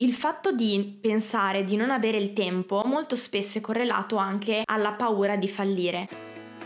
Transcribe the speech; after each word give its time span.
Il 0.00 0.14
fatto 0.14 0.52
di 0.52 0.96
pensare 1.00 1.64
di 1.64 1.74
non 1.74 1.90
avere 1.90 2.18
il 2.18 2.32
tempo 2.32 2.84
molto 2.84 3.16
spesso 3.16 3.58
è 3.58 3.60
correlato 3.60 4.14
anche 4.14 4.62
alla 4.64 4.92
paura 4.92 5.34
di 5.34 5.48
fallire. 5.48 6.08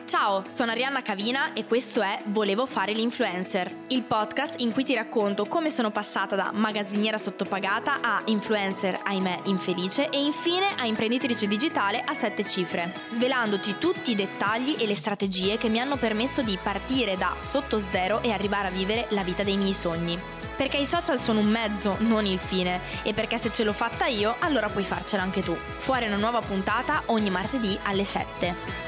Ciao, 0.04 0.46
sono 0.48 0.72
Arianna 0.72 1.00
Cavina 1.00 1.54
e 1.54 1.64
questo 1.64 2.03
è 2.03 2.21
Volevo 2.26 2.66
fare 2.66 2.92
l'influencer, 2.92 3.74
il 3.88 4.03
podcast 4.03 4.60
in 4.60 4.72
cui 4.72 4.84
ti 4.84 4.92
racconto 4.92 5.46
come 5.46 5.71
sono 5.71 5.90
passata 5.90 6.37
da 6.37 6.50
magazziniera 6.53 7.16
sottopagata 7.16 8.03
a 8.03 8.21
influencer, 8.26 9.00
ahimè, 9.03 9.45
infelice 9.45 10.11
e 10.11 10.23
infine 10.23 10.67
a 10.77 10.85
imprenditrice 10.85 11.46
digitale 11.46 12.03
a 12.05 12.12
sette 12.12 12.45
cifre, 12.45 12.93
svelandoti 13.07 13.79
tutti 13.79 14.11
i 14.11 14.14
dettagli 14.14 14.77
e 14.79 14.87
le 14.87 14.95
strategie 14.95 15.57
che 15.57 15.71
mi 15.71 15.80
hanno 15.80 15.96
permesso 15.96 16.43
di 16.43 16.59
partire 16.62 17.17
da 17.17 17.35
sotto 17.39 17.79
zero 17.79 18.21
e 18.21 18.30
arrivare 18.30 18.69
a 18.69 18.73
vivere 18.73 19.07
la 19.12 19.23
vita 19.23 19.43
dei 19.43 19.57
miei 19.57 19.73
sogni. 19.73 20.41
Perché 20.57 20.77
i 20.77 20.87
social 20.87 21.19
sono 21.19 21.41
un 21.41 21.48
mezzo, 21.48 21.96
non 22.00 22.27
il 22.27 22.39
fine, 22.39 22.80
e 23.03 23.14
perché 23.14 23.39
se 23.39 23.50
ce 23.53 23.64
l'ho 23.64 23.73
fatta 23.73 24.07
io, 24.07 24.37
allora 24.41 24.68
puoi 24.68 24.85
farcela 24.85 25.22
anche 25.22 25.43
tu. 25.43 25.54
Fuori 25.54 26.07
una 26.07 26.17
nuova 26.17 26.40
puntata 26.40 27.03
ogni 27.07 27.31
martedì 27.31 27.79
alle 27.85 28.04
7. 28.04 28.82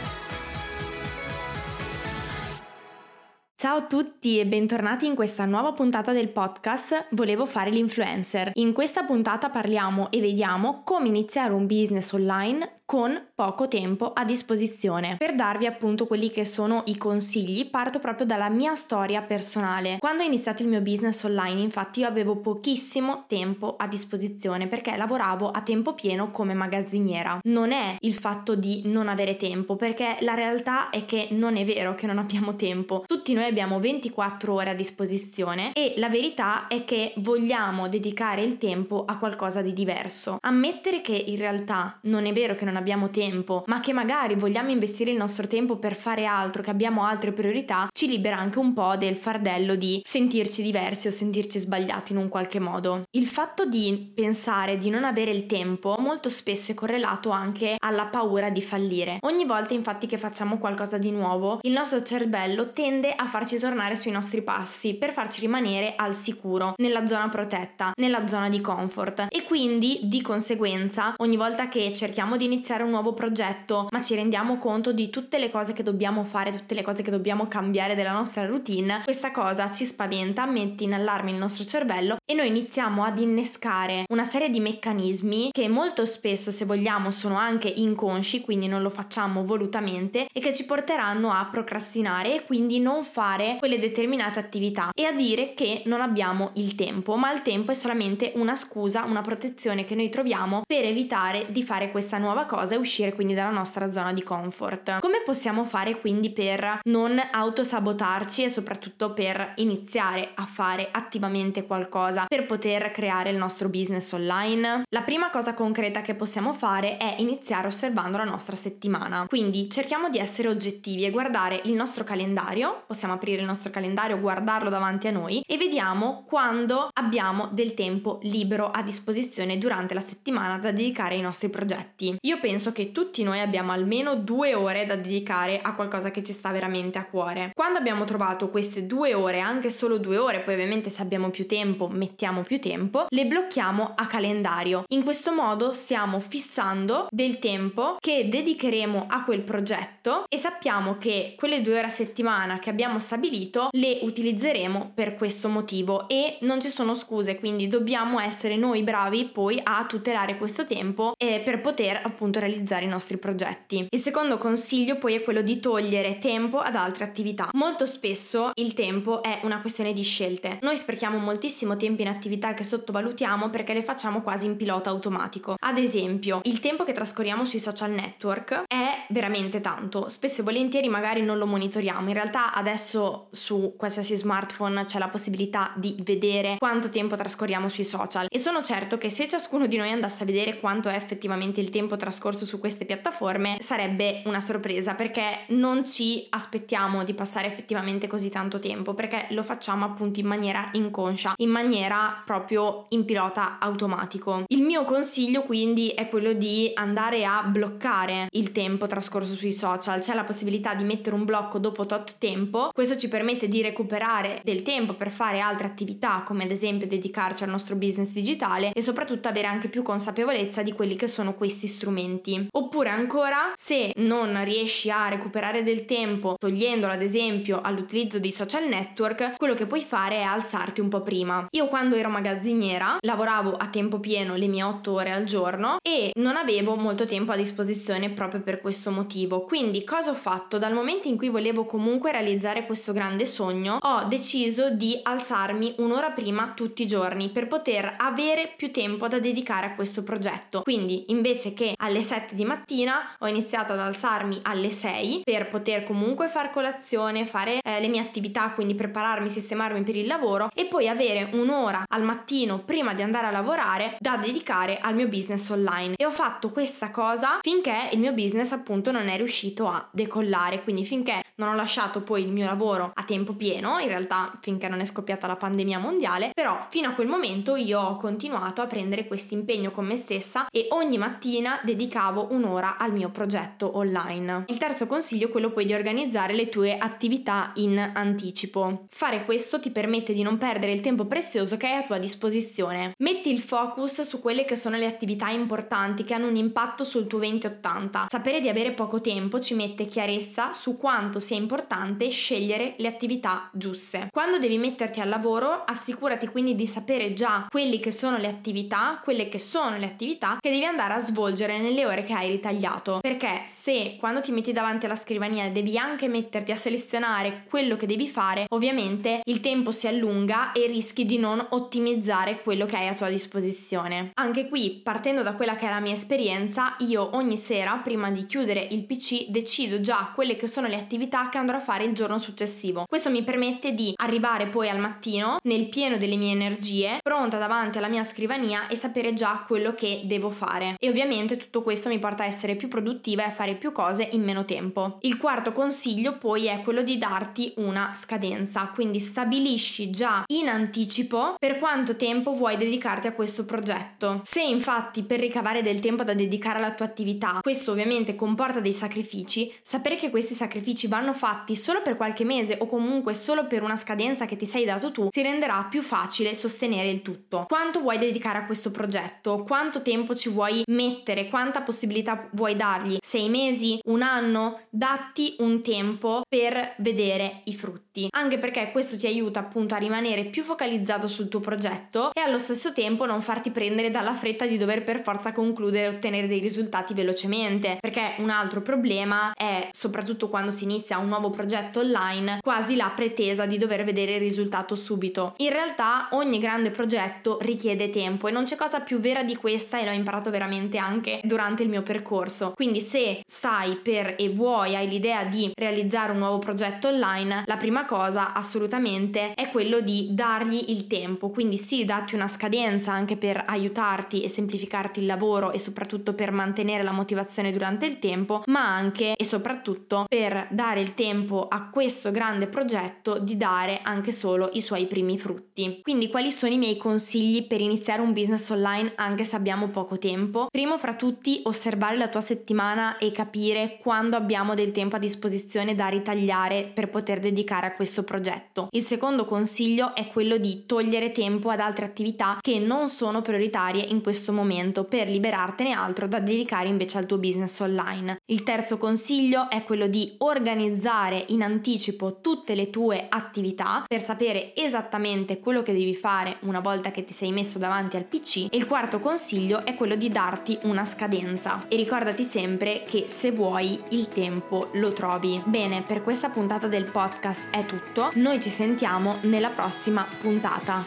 Ciao 3.64 3.76
a 3.76 3.86
tutti 3.86 4.38
e 4.38 4.44
bentornati 4.44 5.06
in 5.06 5.14
questa 5.14 5.46
nuova 5.46 5.72
puntata 5.72 6.12
del 6.12 6.28
podcast 6.28 7.06
Volevo 7.12 7.46
fare 7.46 7.70
l'influencer. 7.70 8.50
In 8.56 8.74
questa 8.74 9.04
puntata 9.04 9.48
parliamo 9.48 10.10
e 10.10 10.20
vediamo 10.20 10.82
come 10.84 11.08
iniziare 11.08 11.54
un 11.54 11.66
business 11.66 12.12
online 12.12 12.82
con 12.84 13.28
poco 13.34 13.66
tempo 13.66 14.12
a 14.12 14.24
disposizione. 14.24 15.16
Per 15.16 15.34
darvi 15.34 15.66
appunto 15.66 16.06
quelli 16.06 16.30
che 16.30 16.44
sono 16.44 16.82
i 16.86 16.96
consigli, 16.96 17.70
parto 17.70 17.98
proprio 17.98 18.26
dalla 18.26 18.48
mia 18.48 18.74
storia 18.74 19.22
personale. 19.22 19.98
Quando 19.98 20.22
ho 20.22 20.26
iniziato 20.26 20.62
il 20.62 20.68
mio 20.68 20.80
business 20.80 21.22
online, 21.24 21.60
infatti, 21.60 22.00
io 22.00 22.06
avevo 22.06 22.36
pochissimo 22.36 23.24
tempo 23.26 23.76
a 23.76 23.86
disposizione 23.86 24.66
perché 24.66 24.96
lavoravo 24.96 25.50
a 25.50 25.62
tempo 25.62 25.94
pieno 25.94 26.30
come 26.30 26.54
magazziniera. 26.54 27.38
Non 27.44 27.72
è 27.72 27.96
il 28.00 28.14
fatto 28.14 28.54
di 28.54 28.82
non 28.84 29.08
avere 29.08 29.36
tempo, 29.36 29.76
perché 29.76 30.16
la 30.20 30.34
realtà 30.34 30.90
è 30.90 31.04
che 31.04 31.28
non 31.30 31.56
è 31.56 31.64
vero 31.64 31.94
che 31.94 32.06
non 32.06 32.18
abbiamo 32.18 32.54
tempo. 32.56 33.04
Tutti 33.06 33.32
noi 33.32 33.44
abbiamo 33.44 33.80
24 33.80 34.52
ore 34.52 34.70
a 34.70 34.74
disposizione 34.74 35.72
e 35.72 35.94
la 35.96 36.08
verità 36.08 36.66
è 36.66 36.84
che 36.84 37.14
vogliamo 37.16 37.88
dedicare 37.88 38.42
il 38.42 38.58
tempo 38.58 39.04
a 39.06 39.16
qualcosa 39.18 39.62
di 39.62 39.72
diverso. 39.72 40.36
Ammettere 40.40 41.00
che 41.00 41.14
in 41.14 41.36
realtà 41.36 41.98
non 42.02 42.26
è 42.26 42.32
vero 42.32 42.54
che 42.54 42.64
non 42.64 42.73
abbiamo 42.76 43.10
tempo, 43.10 43.62
ma 43.66 43.80
che 43.80 43.92
magari 43.92 44.34
vogliamo 44.34 44.70
investire 44.70 45.10
il 45.12 45.16
nostro 45.16 45.46
tempo 45.46 45.76
per 45.76 45.94
fare 45.94 46.26
altro, 46.26 46.62
che 46.62 46.70
abbiamo 46.70 47.04
altre 47.04 47.32
priorità, 47.32 47.88
ci 47.92 48.08
libera 48.08 48.36
anche 48.36 48.58
un 48.58 48.72
po' 48.72 48.96
del 48.96 49.16
fardello 49.16 49.76
di 49.76 50.02
sentirci 50.04 50.62
diversi 50.62 51.06
o 51.06 51.12
sentirci 51.12 51.60
sbagliati 51.60 52.12
in 52.12 52.18
un 52.18 52.28
qualche 52.28 52.58
modo. 52.58 53.04
Il 53.12 53.26
fatto 53.26 53.66
di 53.66 54.10
pensare 54.14 54.76
di 54.76 54.90
non 54.90 55.04
avere 55.04 55.30
il 55.30 55.46
tempo 55.46 55.94
molto 55.98 56.28
spesso 56.28 56.72
è 56.72 56.74
correlato 56.74 57.30
anche 57.30 57.76
alla 57.78 58.06
paura 58.06 58.50
di 58.50 58.62
fallire. 58.62 59.18
Ogni 59.20 59.44
volta 59.44 59.74
infatti 59.74 60.06
che 60.06 60.18
facciamo 60.18 60.58
qualcosa 60.58 60.98
di 60.98 61.12
nuovo, 61.12 61.60
il 61.62 61.72
nostro 61.72 62.02
cervello 62.02 62.70
tende 62.70 63.12
a 63.14 63.26
far 63.26 63.44
farci 63.44 63.58
tornare 63.58 63.94
sui 63.94 64.10
nostri 64.10 64.42
passi, 64.42 64.94
per 64.94 65.12
farci 65.12 65.40
rimanere 65.40 65.92
al 65.96 66.14
sicuro, 66.14 66.72
nella 66.78 67.06
zona 67.06 67.28
protetta, 67.28 67.92
nella 67.96 68.26
zona 68.26 68.48
di 68.48 68.60
comfort. 68.62 69.26
E 69.28 69.44
quindi, 69.44 70.00
di 70.04 70.22
conseguenza, 70.22 71.12
ogni 71.18 71.36
volta 71.36 71.68
che 71.68 71.92
cerchiamo 71.92 72.38
di 72.38 72.46
iniziare 72.46 72.62
un 72.72 72.90
nuovo 72.90 73.12
progetto, 73.12 73.88
ma 73.90 74.00
ci 74.00 74.14
rendiamo 74.14 74.56
conto 74.56 74.92
di 74.92 75.10
tutte 75.10 75.38
le 75.38 75.50
cose 75.50 75.72
che 75.74 75.82
dobbiamo 75.82 76.24
fare, 76.24 76.50
tutte 76.50 76.74
le 76.74 76.82
cose 76.82 77.02
che 77.02 77.10
dobbiamo 77.10 77.46
cambiare 77.46 77.94
della 77.94 78.12
nostra 78.12 78.46
routine, 78.46 79.02
questa 79.04 79.30
cosa 79.30 79.70
ci 79.70 79.84
spaventa, 79.84 80.46
mette 80.46 80.84
in 80.84 80.94
allarme 80.94 81.30
il 81.30 81.36
nostro 81.36 81.64
cervello 81.64 82.16
e 82.24 82.34
noi 82.34 82.48
iniziamo 82.48 83.04
ad 83.04 83.18
innescare 83.18 84.04
una 84.08 84.24
serie 84.24 84.48
di 84.48 84.60
meccanismi 84.60 85.50
che 85.52 85.68
molto 85.68 86.06
spesso, 86.06 86.50
se 86.50 86.64
vogliamo, 86.64 87.10
sono 87.10 87.36
anche 87.36 87.68
inconsci, 87.68 88.40
quindi 88.40 88.66
non 88.66 88.80
lo 88.80 88.90
facciamo 88.90 89.44
volutamente 89.44 90.26
e 90.32 90.40
che 90.40 90.54
ci 90.54 90.64
porteranno 90.64 91.30
a 91.30 91.46
procrastinare 91.50 92.36
e 92.36 92.44
quindi 92.44 92.80
non 92.80 93.04
fare 93.04 93.56
quelle 93.58 93.78
determinate 93.78 94.38
attività 94.38 94.90
e 94.94 95.04
a 95.04 95.12
dire 95.12 95.52
che 95.54 95.82
non 95.84 96.00
abbiamo 96.00 96.52
il 96.54 96.74
tempo, 96.74 97.16
ma 97.16 97.30
il 97.32 97.42
tempo 97.42 97.72
è 97.72 97.74
solamente 97.74 98.32
una 98.36 98.56
scusa, 98.56 99.04
una 99.04 99.20
protezione 99.20 99.84
che 99.84 99.94
noi 99.94 100.08
troviamo 100.08 100.62
per 100.66 100.84
evitare 100.84 101.46
di 101.50 101.62
fare 101.62 101.90
questa 101.90 102.18
nuova 102.18 102.44
cosa 102.44 102.53
e 102.62 102.76
uscire 102.76 103.12
quindi 103.12 103.34
dalla 103.34 103.50
nostra 103.50 103.92
zona 103.92 104.12
di 104.12 104.22
comfort. 104.22 105.00
Come 105.00 105.22
possiamo 105.24 105.64
fare 105.64 105.98
quindi 105.98 106.30
per 106.30 106.80
non 106.84 107.20
autosabotarci 107.32 108.44
e 108.44 108.50
soprattutto 108.50 109.12
per 109.12 109.52
iniziare 109.56 110.30
a 110.34 110.44
fare 110.44 110.88
attivamente 110.90 111.64
qualcosa 111.64 112.26
per 112.26 112.46
poter 112.46 112.90
creare 112.90 113.30
il 113.30 113.36
nostro 113.36 113.68
business 113.68 114.12
online? 114.12 114.84
La 114.90 115.02
prima 115.02 115.30
cosa 115.30 115.54
concreta 115.54 116.00
che 116.00 116.14
possiamo 116.14 116.52
fare 116.52 116.96
è 116.96 117.16
iniziare 117.18 117.66
osservando 117.66 118.16
la 118.16 118.24
nostra 118.24 118.56
settimana. 118.56 119.26
Quindi 119.26 119.68
cerchiamo 119.68 120.08
di 120.08 120.18
essere 120.18 120.48
oggettivi 120.48 121.04
e 121.04 121.10
guardare 121.10 121.60
il 121.64 121.72
nostro 121.74 122.04
calendario, 122.04 122.82
possiamo 122.86 123.14
aprire 123.14 123.40
il 123.40 123.46
nostro 123.46 123.70
calendario, 123.70 124.20
guardarlo 124.20 124.70
davanti 124.70 125.08
a 125.08 125.10
noi 125.10 125.42
e 125.46 125.56
vediamo 125.56 126.24
quando 126.26 126.88
abbiamo 126.92 127.48
del 127.52 127.74
tempo 127.74 128.18
libero 128.22 128.70
a 128.70 128.82
disposizione 128.82 129.58
durante 129.58 129.94
la 129.94 130.00
settimana 130.00 130.58
da 130.58 130.70
dedicare 130.70 131.14
ai 131.14 131.20
nostri 131.20 131.48
progetti. 131.48 132.16
Io 132.20 132.38
penso 132.44 132.72
che 132.72 132.92
tutti 132.92 133.22
noi 133.22 133.40
abbiamo 133.40 133.72
almeno 133.72 134.16
due 134.16 134.54
ore 134.54 134.84
da 134.84 134.96
dedicare 134.96 135.62
a 135.62 135.72
qualcosa 135.72 136.10
che 136.10 136.22
ci 136.22 136.34
sta 136.34 136.50
veramente 136.50 136.98
a 136.98 137.06
cuore. 137.06 137.52
Quando 137.54 137.78
abbiamo 137.78 138.04
trovato 138.04 138.50
queste 138.50 138.84
due 138.84 139.14
ore, 139.14 139.40
anche 139.40 139.70
solo 139.70 139.96
due 139.96 140.18
ore, 140.18 140.40
poi 140.40 140.52
ovviamente 140.52 140.90
se 140.90 141.00
abbiamo 141.00 141.30
più 141.30 141.46
tempo 141.46 141.88
mettiamo 141.88 142.42
più 142.42 142.60
tempo, 142.60 143.06
le 143.08 143.24
blocchiamo 143.24 143.94
a 143.96 144.06
calendario. 144.06 144.84
In 144.88 145.04
questo 145.04 145.32
modo 145.32 145.72
stiamo 145.72 146.20
fissando 146.20 147.06
del 147.10 147.38
tempo 147.38 147.96
che 147.98 148.28
dedicheremo 148.28 149.06
a 149.08 149.24
quel 149.24 149.40
progetto 149.40 150.24
e 150.28 150.36
sappiamo 150.36 150.98
che 150.98 151.36
quelle 151.38 151.62
due 151.62 151.78
ore 151.78 151.86
a 151.86 151.88
settimana 151.88 152.58
che 152.58 152.68
abbiamo 152.68 152.98
stabilito 152.98 153.68
le 153.70 154.00
utilizzeremo 154.02 154.90
per 154.92 155.14
questo 155.14 155.48
motivo 155.48 156.10
e 156.10 156.36
non 156.42 156.60
ci 156.60 156.68
sono 156.68 156.94
scuse, 156.94 157.36
quindi 157.36 157.68
dobbiamo 157.68 158.20
essere 158.20 158.56
noi 158.56 158.82
bravi 158.82 159.24
poi 159.32 159.58
a 159.62 159.86
tutelare 159.88 160.36
questo 160.36 160.66
tempo 160.66 161.14
e 161.16 161.40
per 161.42 161.62
poter 161.62 162.02
appunto 162.04 162.32
realizzare 162.40 162.84
i 162.84 162.88
nostri 162.88 163.16
progetti. 163.16 163.86
Il 163.90 164.00
secondo 164.00 164.38
consiglio 164.38 164.96
poi 164.96 165.14
è 165.14 165.22
quello 165.22 165.42
di 165.42 165.60
togliere 165.60 166.18
tempo 166.18 166.58
ad 166.58 166.74
altre 166.74 167.04
attività. 167.04 167.48
Molto 167.52 167.86
spesso 167.86 168.50
il 168.54 168.74
tempo 168.74 169.22
è 169.22 169.40
una 169.42 169.60
questione 169.60 169.92
di 169.92 170.02
scelte. 170.02 170.58
Noi 170.62 170.76
sprechiamo 170.76 171.18
moltissimo 171.18 171.76
tempo 171.76 172.02
in 172.02 172.08
attività 172.08 172.54
che 172.54 172.64
sottovalutiamo 172.64 173.50
perché 173.50 173.72
le 173.72 173.82
facciamo 173.82 174.20
quasi 174.20 174.46
in 174.46 174.56
pilota 174.56 174.90
automatico. 174.90 175.56
Ad 175.58 175.78
esempio, 175.78 176.40
il 176.44 176.60
tempo 176.60 176.84
che 176.84 176.92
trascorriamo 176.92 177.44
sui 177.44 177.58
social 177.58 177.90
network 177.90 178.64
è 178.66 179.06
veramente 179.08 179.60
tanto. 179.60 180.08
Spesso 180.08 180.40
e 180.40 180.44
volentieri 180.44 180.88
magari 180.88 181.22
non 181.22 181.38
lo 181.38 181.46
monitoriamo. 181.46 182.08
In 182.08 182.14
realtà 182.14 182.52
adesso 182.52 183.28
su 183.30 183.74
qualsiasi 183.76 184.16
smartphone 184.16 184.84
c'è 184.84 184.98
la 184.98 185.08
possibilità 185.08 185.72
di 185.76 185.96
vedere 186.02 186.56
quanto 186.58 186.90
tempo 186.90 187.16
trascorriamo 187.16 187.68
sui 187.68 187.84
social 187.84 188.26
e 188.28 188.38
sono 188.38 188.62
certo 188.62 188.98
che 188.98 189.10
se 189.10 189.28
ciascuno 189.28 189.66
di 189.66 189.76
noi 189.76 189.90
andasse 189.90 190.22
a 190.22 190.26
vedere 190.26 190.58
quanto 190.58 190.88
è 190.88 190.94
effettivamente 190.94 191.60
il 191.60 191.70
tempo 191.70 191.96
trascorso 191.96 192.23
su 192.32 192.58
queste 192.58 192.84
piattaforme 192.84 193.58
sarebbe 193.60 194.22
una 194.24 194.40
sorpresa 194.40 194.94
perché 194.94 195.40
non 195.48 195.84
ci 195.84 196.26
aspettiamo 196.30 197.04
di 197.04 197.12
passare 197.12 197.46
effettivamente 197.46 198.06
così 198.06 198.30
tanto 198.30 198.58
tempo 198.58 198.94
perché 198.94 199.26
lo 199.30 199.42
facciamo 199.42 199.84
appunto 199.84 200.20
in 200.20 200.26
maniera 200.26 200.70
inconscia, 200.72 201.34
in 201.36 201.50
maniera 201.50 202.22
proprio 202.24 202.86
in 202.90 203.04
pilota 203.04 203.58
automatico. 203.58 204.44
Il 204.48 204.62
mio 204.62 204.84
consiglio 204.84 205.42
quindi 205.42 205.88
è 205.88 206.08
quello 206.08 206.32
di 206.32 206.70
andare 206.74 207.24
a 207.24 207.42
bloccare 207.42 208.28
il 208.30 208.52
tempo 208.52 208.86
trascorso 208.86 209.34
sui 209.34 209.52
social, 209.52 210.00
c'è 210.00 210.14
la 210.14 210.24
possibilità 210.24 210.74
di 210.74 210.84
mettere 210.84 211.16
un 211.16 211.24
blocco 211.24 211.58
dopo 211.58 211.86
tot 211.86 212.16
tempo, 212.18 212.70
questo 212.72 212.96
ci 212.96 213.08
permette 213.08 213.48
di 213.48 213.60
recuperare 213.62 214.40
del 214.42 214.62
tempo 214.62 214.94
per 214.94 215.10
fare 215.10 215.40
altre 215.40 215.66
attività, 215.66 216.22
come 216.24 216.44
ad 216.44 216.50
esempio 216.50 216.86
dedicarci 216.86 217.44
al 217.44 217.50
nostro 217.50 217.76
business 217.76 218.10
digitale 218.10 218.72
e 218.72 218.80
soprattutto 218.80 219.28
avere 219.28 219.46
anche 219.46 219.68
più 219.68 219.82
consapevolezza 219.82 220.62
di 220.62 220.72
quelli 220.72 220.96
che 220.96 221.08
sono 221.08 221.34
questi 221.34 221.66
strumenti. 221.66 222.13
Oppure 222.50 222.88
ancora, 222.88 223.52
se 223.54 223.92
non 223.96 224.42
riesci 224.44 224.90
a 224.90 225.08
recuperare 225.08 225.62
del 225.62 225.84
tempo 225.84 226.36
togliendolo 226.38 226.92
ad 226.92 227.02
esempio 227.02 227.60
all'utilizzo 227.62 228.18
dei 228.18 228.32
social 228.32 228.68
network, 228.68 229.36
quello 229.36 229.54
che 229.54 229.66
puoi 229.66 229.80
fare 229.80 230.16
è 230.16 230.22
alzarti 230.22 230.80
un 230.80 230.88
po' 230.88 231.02
prima. 231.02 231.46
Io 231.50 231.66
quando 231.66 231.96
ero 231.96 232.08
magazziniera 232.08 232.98
lavoravo 233.00 233.56
a 233.56 233.68
tempo 233.68 234.00
pieno 234.00 234.36
le 234.36 234.46
mie 234.46 234.62
8 234.62 234.92
ore 234.92 235.10
al 235.10 235.24
giorno 235.24 235.76
e 235.82 236.12
non 236.14 236.36
avevo 236.36 236.76
molto 236.76 237.06
tempo 237.06 237.32
a 237.32 237.36
disposizione 237.36 238.10
proprio 238.10 238.40
per 238.40 238.60
questo 238.60 238.90
motivo. 238.90 239.44
Quindi 239.44 239.84
cosa 239.84 240.10
ho 240.10 240.14
fatto? 240.14 240.58
Dal 240.58 240.72
momento 240.72 241.08
in 241.08 241.16
cui 241.16 241.28
volevo 241.28 241.64
comunque 241.64 242.12
realizzare 242.12 242.66
questo 242.66 242.92
grande 242.92 243.26
sogno, 243.26 243.78
ho 243.80 244.04
deciso 244.04 244.70
di 244.70 244.98
alzarmi 245.02 245.74
un'ora 245.78 246.10
prima 246.10 246.52
tutti 246.54 246.82
i 246.82 246.86
giorni 246.86 247.28
per 247.28 247.46
poter 247.46 247.96
avere 247.98 248.52
più 248.56 248.70
tempo 248.70 249.08
da 249.08 249.18
dedicare 249.18 249.66
a 249.66 249.74
questo 249.74 250.02
progetto. 250.02 250.62
Quindi 250.62 251.06
invece 251.08 251.52
che 251.54 251.74
alle 251.76 252.02
7 252.04 252.34
di 252.34 252.44
mattina, 252.44 253.16
ho 253.18 253.26
iniziato 253.26 253.72
ad 253.72 253.80
alzarmi 253.80 254.38
alle 254.42 254.70
6 254.70 255.22
per 255.24 255.48
poter 255.48 255.82
comunque 255.84 256.28
far 256.28 256.50
colazione, 256.50 257.26
fare 257.26 257.58
eh, 257.60 257.80
le 257.80 257.88
mie 257.88 258.00
attività, 258.00 258.50
quindi 258.50 258.74
prepararmi, 258.74 259.28
sistemarmi 259.28 259.82
per 259.82 259.96
il 259.96 260.06
lavoro 260.06 260.50
e 260.54 260.66
poi 260.66 260.88
avere 260.88 261.30
un'ora 261.32 261.84
al 261.88 262.02
mattino 262.02 262.60
prima 262.60 262.94
di 262.94 263.02
andare 263.02 263.26
a 263.26 263.30
lavorare 263.30 263.96
da 263.98 264.16
dedicare 264.16 264.78
al 264.78 264.94
mio 264.94 265.08
business 265.08 265.48
online. 265.48 265.94
E 265.96 266.04
ho 266.04 266.10
fatto 266.10 266.50
questa 266.50 266.90
cosa 266.90 267.38
finché 267.40 267.88
il 267.92 267.98
mio 267.98 268.12
business 268.12 268.52
appunto 268.52 268.92
non 268.92 269.08
è 269.08 269.16
riuscito 269.16 269.66
a 269.66 269.88
decollare, 269.90 270.62
quindi 270.62 270.84
finché 270.84 271.22
non 271.36 271.48
ho 271.48 271.54
lasciato 271.54 272.02
poi 272.02 272.22
il 272.22 272.32
mio 272.32 272.44
lavoro 272.44 272.92
a 272.94 273.04
tempo 273.04 273.32
pieno, 273.32 273.78
in 273.78 273.88
realtà 273.88 274.32
finché 274.40 274.68
non 274.68 274.80
è 274.80 274.84
scoppiata 274.84 275.26
la 275.26 275.36
pandemia 275.36 275.78
mondiale, 275.78 276.30
però 276.34 276.66
fino 276.68 276.90
a 276.90 276.92
quel 276.92 277.08
momento 277.08 277.56
io 277.56 277.80
ho 277.80 277.96
continuato 277.96 278.60
a 278.60 278.66
prendere 278.66 279.06
questo 279.06 279.34
impegno 279.34 279.70
con 279.70 279.86
me 279.86 279.96
stessa 279.96 280.46
e 280.50 280.68
ogni 280.70 280.98
mattina 280.98 281.60
dedicavo 281.94 282.28
un'ora 282.30 282.76
al 282.76 282.92
mio 282.92 283.10
progetto 283.10 283.76
online. 283.76 284.44
Il 284.48 284.56
terzo 284.56 284.86
consiglio 284.86 285.28
è 285.28 285.30
quello 285.30 285.50
poi 285.50 285.64
di 285.64 285.74
organizzare 285.74 286.34
le 286.34 286.48
tue 286.48 286.76
attività 286.76 287.52
in 287.56 287.78
anticipo. 287.78 288.86
Fare 288.90 289.24
questo 289.24 289.60
ti 289.60 289.70
permette 289.70 290.12
di 290.12 290.22
non 290.22 290.36
perdere 290.36 290.72
il 290.72 290.80
tempo 290.80 291.04
prezioso 291.04 291.56
che 291.56 291.66
hai 291.66 291.76
a 291.76 291.84
tua 291.84 291.98
disposizione. 291.98 292.94
Metti 292.98 293.32
il 293.32 293.38
focus 293.38 294.00
su 294.00 294.20
quelle 294.20 294.44
che 294.44 294.56
sono 294.56 294.76
le 294.76 294.86
attività 294.86 295.28
importanti 295.28 296.02
che 296.02 296.14
hanno 296.14 296.26
un 296.26 296.34
impatto 296.36 296.82
sul 296.82 297.06
tuo 297.06 297.18
2080. 297.18 298.06
Sapere 298.08 298.40
di 298.40 298.48
avere 298.48 298.72
poco 298.72 299.00
tempo 299.00 299.38
ci 299.38 299.54
mette 299.54 299.86
chiarezza 299.86 300.52
su 300.52 300.76
quanto 300.76 301.20
sia 301.20 301.36
importante 301.36 302.08
scegliere 302.08 302.74
le 302.78 302.88
attività 302.88 303.48
giuste. 303.52 304.08
Quando 304.10 304.38
devi 304.38 304.58
metterti 304.58 304.98
al 304.98 305.08
lavoro, 305.08 305.62
assicurati 305.64 306.26
quindi 306.26 306.56
di 306.56 306.66
sapere 306.66 307.12
già 307.12 307.46
quelli 307.48 307.78
che 307.78 307.92
sono 307.92 308.16
le 308.16 308.26
attività, 308.26 309.00
quelle 309.02 309.28
che 309.28 309.38
sono 309.38 309.76
le 309.76 309.86
attività 309.86 310.38
che 310.40 310.50
devi 310.50 310.64
andare 310.64 310.94
a 310.94 310.98
svolgere 310.98 311.58
nelle 311.74 311.86
ore 311.86 312.04
che 312.04 312.12
hai 312.12 312.30
ritagliato. 312.30 313.00
Perché 313.00 313.42
se 313.46 313.96
quando 313.98 314.20
ti 314.20 314.30
metti 314.30 314.52
davanti 314.52 314.86
alla 314.86 314.94
scrivania 314.96 315.50
devi 315.50 315.76
anche 315.76 316.08
metterti 316.08 316.52
a 316.52 316.56
selezionare 316.56 317.42
quello 317.48 317.76
che 317.76 317.86
devi 317.86 318.08
fare, 318.08 318.46
ovviamente 318.50 319.20
il 319.24 319.40
tempo 319.40 319.72
si 319.72 319.88
allunga 319.88 320.52
e 320.52 320.66
rischi 320.66 321.04
di 321.04 321.18
non 321.18 321.44
ottimizzare 321.50 322.40
quello 322.40 322.64
che 322.64 322.76
hai 322.76 322.88
a 322.88 322.94
tua 322.94 323.08
disposizione. 323.08 324.12
Anche 324.14 324.48
qui, 324.48 324.80
partendo 324.82 325.22
da 325.22 325.32
quella 325.32 325.56
che 325.56 325.66
è 325.66 325.70
la 325.70 325.80
mia 325.80 325.92
esperienza, 325.92 326.76
io 326.78 327.16
ogni 327.16 327.36
sera, 327.36 327.80
prima 327.82 328.10
di 328.10 328.24
chiudere 328.24 328.66
il 328.70 328.84
PC, 328.84 329.26
decido 329.28 329.80
già 329.80 330.12
quelle 330.14 330.36
che 330.36 330.46
sono 330.46 330.68
le 330.68 330.76
attività 330.76 331.28
che 331.28 331.38
andrò 331.38 331.56
a 331.56 331.60
fare 331.60 331.84
il 331.84 331.92
giorno 331.92 332.18
successivo. 332.18 332.84
Questo 332.86 333.10
mi 333.10 333.24
permette 333.24 333.72
di 333.72 333.92
arrivare 333.96 334.46
poi 334.46 334.68
al 334.68 334.78
mattino 334.78 335.38
nel 335.42 335.68
pieno 335.68 335.96
delle 335.96 336.16
mie 336.16 336.32
energie, 336.32 336.98
pronta 337.02 337.38
davanti 337.38 337.78
alla 337.78 337.88
mia 337.88 338.04
scrivania 338.04 338.68
e 338.68 338.76
sapere 338.76 339.14
già 339.14 339.44
quello 339.46 339.74
che 339.74 340.02
devo 340.04 340.30
fare. 340.30 340.76
E 340.78 340.88
ovviamente 340.88 341.36
tutto 341.36 341.62
questo 341.64 341.88
mi 341.88 341.98
porta 341.98 342.22
a 342.22 342.26
essere 342.26 342.54
più 342.54 342.68
produttiva 342.68 343.24
e 343.24 343.28
a 343.28 343.32
fare 343.32 343.56
più 343.56 343.72
cose 343.72 344.08
in 344.12 344.22
meno 344.22 344.44
tempo. 344.44 344.98
Il 345.00 345.16
quarto 345.16 345.50
consiglio 345.50 346.18
poi 346.18 346.46
è 346.46 346.60
quello 346.60 346.82
di 346.82 346.98
darti 346.98 347.54
una 347.56 347.92
scadenza, 347.94 348.70
quindi 348.72 349.00
stabilisci 349.00 349.90
già 349.90 350.22
in 350.28 350.48
anticipo 350.48 351.34
per 351.38 351.58
quanto 351.58 351.96
tempo 351.96 352.34
vuoi 352.34 352.56
dedicarti 352.56 353.08
a 353.08 353.12
questo 353.12 353.44
progetto. 353.44 354.20
Se 354.22 354.42
infatti 354.42 355.02
per 355.02 355.18
ricavare 355.18 355.62
del 355.62 355.80
tempo 355.80 356.04
da 356.04 356.14
dedicare 356.14 356.58
alla 356.58 356.74
tua 356.74 356.86
attività, 356.86 357.38
questo 357.40 357.72
ovviamente 357.72 358.14
comporta 358.14 358.60
dei 358.60 358.72
sacrifici, 358.72 359.52
sapere 359.62 359.96
che 359.96 360.10
questi 360.10 360.34
sacrifici 360.34 360.86
vanno 360.86 361.12
fatti 361.12 361.56
solo 361.56 361.80
per 361.82 361.96
qualche 361.96 362.24
mese 362.24 362.58
o 362.60 362.66
comunque 362.66 363.14
solo 363.14 363.46
per 363.46 363.62
una 363.62 363.76
scadenza 363.76 364.26
che 364.26 364.36
ti 364.36 364.46
sei 364.46 364.64
dato 364.64 364.92
tu, 364.92 365.08
ti 365.08 365.22
renderà 365.22 365.66
più 365.70 365.82
facile 365.82 366.34
sostenere 366.34 366.90
il 366.90 367.00
tutto. 367.00 367.46
Quanto 367.48 367.80
vuoi 367.80 367.96
dedicare 367.98 368.38
a 368.38 368.44
questo 368.44 368.70
progetto? 368.70 369.42
Quanto 369.42 369.80
tempo 369.80 370.14
ci 370.14 370.28
vuoi 370.28 370.62
mettere? 370.66 371.28
Quanta 371.54 371.70
possibilità 371.70 372.28
vuoi 372.32 372.56
dargli? 372.56 372.96
Sei 373.00 373.28
mesi? 373.28 373.78
Un 373.84 374.02
anno? 374.02 374.62
Datti 374.70 375.36
un 375.38 375.62
tempo 375.62 376.22
per 376.28 376.74
vedere 376.78 377.42
i 377.44 377.54
frutti. 377.54 378.08
Anche 378.10 378.38
perché 378.38 378.70
questo 378.72 378.98
ti 378.98 379.06
aiuta 379.06 379.38
appunto 379.38 379.76
a 379.76 379.78
rimanere 379.78 380.24
più 380.24 380.42
focalizzato 380.42 381.06
sul 381.06 381.28
tuo 381.28 381.38
progetto 381.38 382.10
e 382.12 382.20
allo 382.20 382.40
stesso 382.40 382.72
tempo 382.72 383.06
non 383.06 383.22
farti 383.22 383.52
prendere 383.52 383.92
dalla 383.92 384.14
fretta 384.14 384.46
di 384.46 384.58
dover 384.58 384.82
per 384.82 385.00
forza 385.00 385.30
concludere 385.30 385.84
e 385.84 385.94
ottenere 385.94 386.26
dei 386.26 386.40
risultati 386.40 386.92
velocemente. 386.92 387.78
Perché 387.80 388.16
un 388.18 388.30
altro 388.30 388.60
problema 388.60 389.32
è 389.32 389.68
soprattutto 389.70 390.28
quando 390.28 390.50
si 390.50 390.64
inizia 390.64 390.98
un 390.98 391.06
nuovo 391.06 391.30
progetto 391.30 391.78
online 391.78 392.40
quasi 392.42 392.74
la 392.74 392.90
pretesa 392.92 393.46
di 393.46 393.58
dover 393.58 393.84
vedere 393.84 394.14
il 394.14 394.20
risultato 394.20 394.74
subito. 394.74 395.34
In 395.36 395.50
realtà 395.50 396.08
ogni 396.12 396.40
grande 396.40 396.72
progetto 396.72 397.38
richiede 397.42 397.90
tempo 397.90 398.26
e 398.26 398.32
non 398.32 398.42
c'è 398.42 398.56
cosa 398.56 398.80
più 398.80 398.98
vera 398.98 399.22
di 399.22 399.36
questa 399.36 399.78
e 399.78 399.84
l'ho 399.84 399.92
imparato 399.92 400.30
veramente 400.30 400.78
anche 400.78 401.20
durante 401.22 401.42
il 401.62 401.68
mio 401.68 401.82
percorso. 401.82 402.52
Quindi 402.54 402.80
se 402.80 403.22
stai 403.26 403.76
per 403.76 404.14
e 404.18 404.30
vuoi, 404.30 404.76
hai 404.76 404.88
l'idea 404.88 405.24
di 405.24 405.50
realizzare 405.54 406.12
un 406.12 406.18
nuovo 406.18 406.38
progetto 406.38 406.88
online, 406.88 407.44
la 407.46 407.56
prima 407.56 407.84
cosa 407.84 408.32
assolutamente 408.32 409.34
è 409.34 409.48
quello 409.50 409.80
di 409.80 410.08
dargli 410.12 410.64
il 410.68 410.86
tempo. 410.86 411.30
Quindi 411.30 411.58
sì, 411.58 411.84
datti 411.84 412.14
una 412.14 412.28
scadenza 412.28 412.92
anche 412.92 413.16
per 413.16 413.44
aiutarti 413.46 414.22
e 414.22 414.28
semplificarti 414.28 415.00
il 415.00 415.06
lavoro 415.06 415.52
e 415.52 415.58
soprattutto 415.58 416.14
per 416.14 416.32
mantenere 416.32 416.82
la 416.82 416.92
motivazione 416.92 417.52
durante 417.52 417.86
il 417.86 417.98
tempo, 417.98 418.42
ma 418.46 418.66
anche 418.66 419.14
e 419.16 419.24
soprattutto 419.24 420.04
per 420.08 420.48
dare 420.50 420.80
il 420.80 420.94
tempo 420.94 421.48
a 421.48 421.68
questo 421.68 422.10
grande 422.10 422.46
progetto 422.46 423.18
di 423.18 423.36
dare 423.36 423.80
anche 423.82 424.12
solo 424.12 424.50
i 424.52 424.60
suoi 424.60 424.86
primi 424.86 425.18
frutti. 425.18 425.80
Quindi 425.82 426.08
quali 426.08 426.32
sono 426.32 426.52
i 426.52 426.58
miei 426.58 426.76
consigli 426.76 427.46
per 427.46 427.60
iniziare 427.60 428.00
un 428.00 428.12
business 428.12 428.48
online 428.50 428.92
anche 428.96 429.24
se 429.24 429.36
abbiamo 429.36 429.68
poco 429.68 429.98
tempo? 429.98 430.46
Primo 430.50 430.78
fra 430.78 430.94
tutti 430.94 431.33
osservare 431.44 431.96
la 431.96 432.08
tua 432.08 432.20
settimana 432.20 432.98
e 432.98 433.10
capire 433.10 433.78
quando 433.80 434.16
abbiamo 434.16 434.54
del 434.54 434.72
tempo 434.72 434.96
a 434.96 434.98
disposizione 434.98 435.74
da 435.74 435.88
ritagliare 435.88 436.70
per 436.72 436.90
poter 436.90 437.18
dedicare 437.18 437.66
a 437.66 437.72
questo 437.72 438.02
progetto. 438.04 438.68
Il 438.70 438.82
secondo 438.82 439.24
consiglio 439.24 439.94
è 439.94 440.06
quello 440.08 440.36
di 440.36 440.66
togliere 440.66 441.12
tempo 441.12 441.50
ad 441.50 441.60
altre 441.60 441.84
attività 441.84 442.38
che 442.40 442.58
non 442.58 442.88
sono 442.88 443.22
prioritarie 443.22 443.82
in 443.82 444.02
questo 444.02 444.32
momento 444.32 444.84
per 444.84 445.08
liberartene 445.08 445.72
altro 445.72 446.06
da 446.06 446.18
dedicare 446.18 446.68
invece 446.68 446.98
al 446.98 447.06
tuo 447.06 447.18
business 447.18 447.58
online. 447.60 448.18
Il 448.26 448.42
terzo 448.42 448.76
consiglio 448.76 449.48
è 449.50 449.62
quello 449.64 449.86
di 449.86 450.14
organizzare 450.18 451.24
in 451.28 451.42
anticipo 451.42 452.20
tutte 452.20 452.54
le 452.54 452.70
tue 452.70 453.06
attività 453.08 453.84
per 453.86 454.02
sapere 454.02 454.54
esattamente 454.54 455.38
quello 455.38 455.62
che 455.62 455.72
devi 455.72 455.94
fare 455.94 456.36
una 456.40 456.60
volta 456.60 456.90
che 456.90 457.04
ti 457.04 457.12
sei 457.12 457.32
messo 457.32 457.58
davanti 457.58 457.96
al 457.96 458.04
PC 458.04 458.48
e 458.50 458.56
il 458.56 458.66
quarto 458.66 458.98
consiglio 458.98 459.64
è 459.64 459.74
quello 459.74 459.96
di 459.96 460.10
darti 460.10 460.58
una 460.62 460.84
scadenza 460.84 461.23
e 461.68 461.76
ricordati 461.76 462.22
sempre 462.22 462.82
che 462.86 463.06
se 463.08 463.32
vuoi 463.32 463.82
il 463.90 464.08
tempo 464.08 464.68
lo 464.74 464.92
trovi. 464.92 465.42
Bene, 465.46 465.82
per 465.82 466.02
questa 466.02 466.28
puntata 466.28 466.66
del 466.66 466.84
podcast 466.84 467.48
è 467.50 467.64
tutto, 467.64 468.10
noi 468.14 468.40
ci 468.42 468.50
sentiamo 468.50 469.18
nella 469.22 469.50
prossima 469.50 470.06
puntata. 470.20 470.84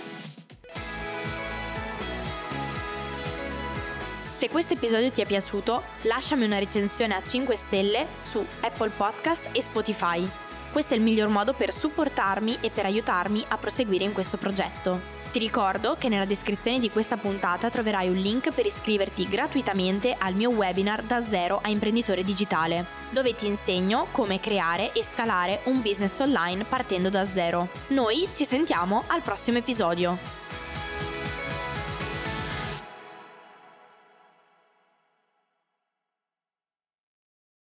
Se 4.29 4.49
questo 4.49 4.73
episodio 4.73 5.09
ti 5.09 5.21
è 5.21 5.25
piaciuto, 5.25 5.81
lasciami 6.03 6.45
una 6.45 6.59
recensione 6.59 7.15
a 7.15 7.23
5 7.23 7.55
stelle 7.55 8.05
su 8.21 8.45
Apple 8.61 8.91
Podcast 8.95 9.49
e 9.51 9.61
Spotify. 9.63 10.29
Questo 10.71 10.93
è 10.93 10.97
il 10.97 11.03
miglior 11.03 11.29
modo 11.29 11.53
per 11.53 11.73
supportarmi 11.73 12.59
e 12.61 12.69
per 12.69 12.85
aiutarmi 12.85 13.43
a 13.47 13.57
proseguire 13.57 14.03
in 14.03 14.13
questo 14.13 14.37
progetto. 14.37 15.16
Ti 15.37 15.43
ricordo 15.43 15.97
che 15.99 16.09
nella 16.09 16.25
descrizione 16.25 16.79
di 16.79 16.89
questa 16.89 17.15
puntata 17.15 17.69
troverai 17.69 18.09
un 18.09 18.15
link 18.15 18.51
per 18.51 18.65
iscriverti 18.65 19.29
gratuitamente 19.29 20.15
al 20.17 20.33
mio 20.33 20.49
webinar 20.49 21.03
da 21.03 21.23
zero 21.23 21.59
a 21.61 21.69
imprenditore 21.69 22.23
digitale, 22.23 22.87
dove 23.11 23.35
ti 23.35 23.45
insegno 23.45 24.07
come 24.09 24.39
creare 24.39 24.93
e 24.93 25.03
scalare 25.03 25.59
un 25.65 25.83
business 25.83 26.17
online 26.21 26.63
partendo 26.63 27.11
da 27.11 27.23
zero. 27.27 27.67
Noi 27.89 28.27
ci 28.33 28.45
sentiamo 28.45 29.03
al 29.05 29.21
prossimo 29.21 29.59
episodio. 29.59 30.17